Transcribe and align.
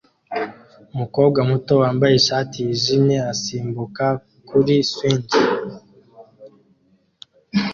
Umukobwa 0.93 1.39
muto 1.49 1.73
wambaye 1.81 2.13
ishati 2.15 2.55
yijimye 2.65 3.17
asimbuka 3.31 4.05
kuri 4.47 4.75
swing 4.89 5.29